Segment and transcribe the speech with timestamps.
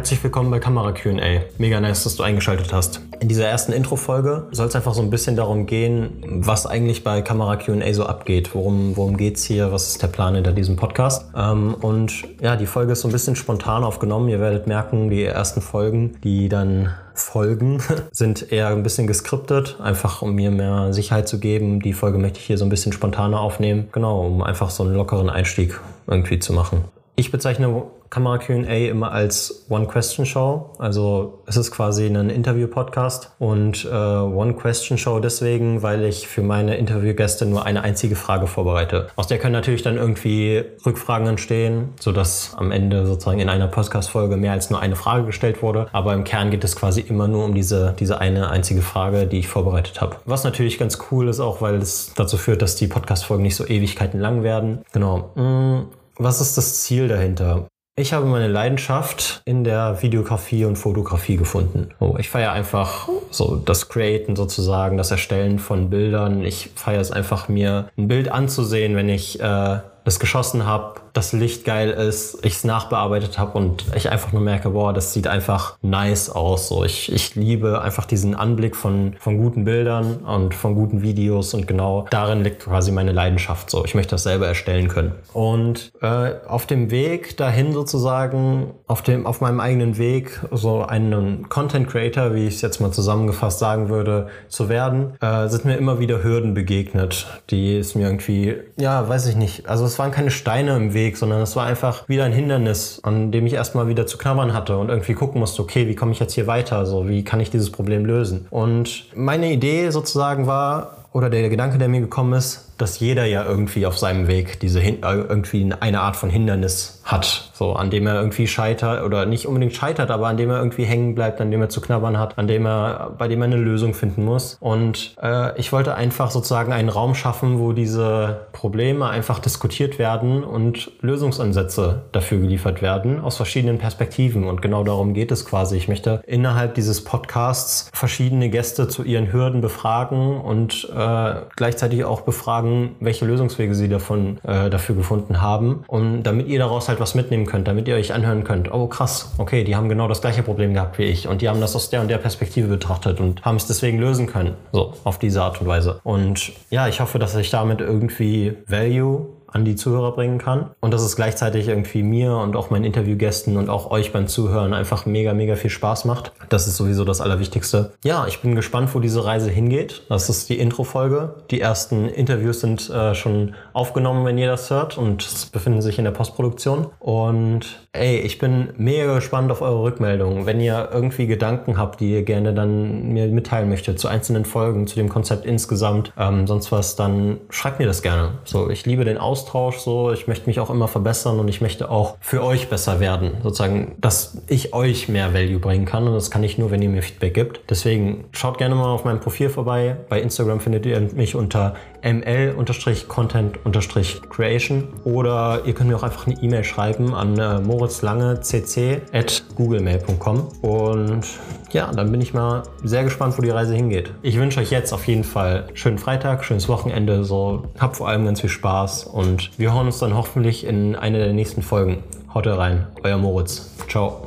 [0.00, 1.42] Herzlich willkommen bei Kamera QA.
[1.58, 3.02] Mega nice, dass du eingeschaltet hast.
[3.20, 7.20] In dieser ersten Intro-Folge soll es einfach so ein bisschen darum gehen, was eigentlich bei
[7.20, 8.54] Kamera QA so abgeht.
[8.54, 9.72] Worum, worum geht es hier?
[9.72, 11.26] Was ist der Plan hinter diesem Podcast?
[11.36, 14.30] Ähm, und ja, die Folge ist so ein bisschen spontan aufgenommen.
[14.30, 20.22] Ihr werdet merken, die ersten Folgen, die dann folgen, sind eher ein bisschen geskriptet, einfach
[20.22, 21.80] um mir mehr Sicherheit zu geben.
[21.80, 23.90] Die Folge möchte ich hier so ein bisschen spontaner aufnehmen.
[23.92, 26.86] Genau, um einfach so einen lockeren Einstieg irgendwie zu machen.
[27.16, 30.70] Ich bezeichne Kamera QA immer als One-Question-Show.
[30.78, 37.46] Also es ist quasi ein Interview-Podcast und äh, One-Question-Show deswegen, weil ich für meine Interviewgäste
[37.46, 39.06] nur eine einzige Frage vorbereite.
[39.14, 44.36] Aus der können natürlich dann irgendwie Rückfragen entstehen, sodass am Ende sozusagen in einer Podcast-Folge
[44.36, 45.86] mehr als nur eine Frage gestellt wurde.
[45.92, 49.38] Aber im Kern geht es quasi immer nur um diese, diese eine einzige Frage, die
[49.38, 50.16] ich vorbereitet habe.
[50.24, 53.64] Was natürlich ganz cool ist, auch weil es dazu führt, dass die Podcast-Folgen nicht so
[53.64, 54.80] Ewigkeiten lang werden.
[54.92, 55.30] Genau.
[55.36, 57.68] Mm, was ist das Ziel dahinter?
[58.00, 61.90] Ich habe meine Leidenschaft in der Videografie und Fotografie gefunden.
[62.00, 66.42] Oh, ich feiere einfach so das Createn sozusagen, das Erstellen von Bildern.
[66.42, 71.32] Ich feiere es einfach, mir ein Bild anzusehen, wenn ich äh, es geschossen habe, das
[71.32, 75.26] Licht geil ist, ich es nachbearbeitet habe und ich einfach nur merke, boah, das sieht
[75.26, 76.68] einfach nice aus.
[76.68, 81.54] So, ich, ich liebe einfach diesen Anblick von, von guten Bildern und von guten Videos
[81.54, 83.70] und genau darin liegt quasi meine Leidenschaft.
[83.70, 85.12] So, ich möchte das selber erstellen können.
[85.32, 91.48] Und äh, auf dem Weg dahin sozusagen, auf dem, auf meinem eigenen Weg, so einen
[91.48, 95.76] Content Creator, wie ich es jetzt mal zusammengefasst sagen würde, zu werden, äh, sind mir
[95.76, 99.68] immer wieder Hürden begegnet, die es mir irgendwie, ja, weiß ich nicht.
[99.68, 103.00] Also es waren keine Steine im Weg Weg, sondern es war einfach wieder ein Hindernis,
[103.02, 106.12] an dem ich erstmal wieder zu knabbern hatte und irgendwie gucken musste, okay, wie komme
[106.12, 106.84] ich jetzt hier weiter?
[106.86, 108.46] So, wie kann ich dieses Problem lösen?
[108.50, 113.44] Und meine Idee sozusagen war, oder der Gedanke, der mir gekommen ist, dass jeder ja
[113.44, 118.06] irgendwie auf seinem Weg diese äh, irgendwie eine Art von Hindernis hat, so an dem
[118.06, 121.50] er irgendwie scheitert oder nicht unbedingt scheitert, aber an dem er irgendwie hängen bleibt, an
[121.50, 124.56] dem er zu knabbern hat, an dem er bei dem er eine Lösung finden muss.
[124.60, 130.44] Und äh, ich wollte einfach sozusagen einen Raum schaffen, wo diese Probleme einfach diskutiert werden
[130.44, 134.44] und Lösungsansätze dafür geliefert werden aus verschiedenen Perspektiven.
[134.44, 135.76] Und genau darum geht es quasi.
[135.76, 142.22] Ich möchte innerhalb dieses Podcasts verschiedene Gäste zu ihren Hürden befragen und äh, gleichzeitig auch
[142.22, 147.00] befragen sagen, welche Lösungswege sie davon äh, dafür gefunden haben und damit ihr daraus halt
[147.00, 150.20] was mitnehmen könnt, damit ihr euch anhören könnt, oh krass, okay, die haben genau das
[150.20, 151.28] gleiche Problem gehabt wie ich.
[151.28, 154.26] Und die haben das aus der und der Perspektive betrachtet und haben es deswegen lösen
[154.26, 156.00] können, so auf diese Art und Weise.
[156.04, 160.70] Und ja, ich hoffe, dass ich damit irgendwie Value an die Zuhörer bringen kann.
[160.80, 164.74] Und dass es gleichzeitig irgendwie mir und auch meinen Interviewgästen und auch euch beim Zuhören
[164.74, 166.32] einfach mega, mega viel Spaß macht.
[166.48, 167.92] Das ist sowieso das Allerwichtigste.
[168.04, 170.02] Ja, ich bin gespannt, wo diese Reise hingeht.
[170.08, 171.34] Das ist die Intro-Folge.
[171.50, 176.04] Die ersten Interviews sind äh, schon aufgenommen, wenn ihr das hört und befinden sich in
[176.04, 176.86] der Postproduktion.
[176.98, 180.46] Und ey, ich bin mega gespannt auf eure Rückmeldungen.
[180.46, 184.86] Wenn ihr irgendwie Gedanken habt, die ihr gerne dann mir mitteilen möchtet zu einzelnen Folgen,
[184.86, 188.38] zu dem Konzept insgesamt, ähm, sonst was, dann schreibt mir das gerne.
[188.44, 190.12] So, ich liebe den Austausch Austausch so.
[190.12, 193.38] Ich möchte mich auch immer verbessern und ich möchte auch für euch besser werden.
[193.42, 196.90] Sozusagen, dass ich euch mehr Value bringen kann und das kann ich nur, wenn ihr
[196.90, 197.60] mir Feedback gibt.
[197.70, 199.96] Deswegen schaut gerne mal auf meinem Profil vorbei.
[200.08, 206.64] Bei Instagram findet ihr mich unter ml-content-creation oder ihr könnt mir auch einfach eine E-Mail
[206.64, 211.26] schreiben an äh, moritzlange.cc at googlemail.com und
[211.72, 214.12] ja, dann bin ich mal sehr gespannt, wo die Reise hingeht.
[214.22, 218.24] Ich wünsche euch jetzt auf jeden Fall schönen Freitag, schönes Wochenende, so habt vor allem
[218.24, 222.02] ganz viel Spaß und wir hören uns dann hoffentlich in einer der nächsten Folgen.
[222.34, 223.74] Haut rein, euer Moritz.
[223.88, 224.26] Ciao.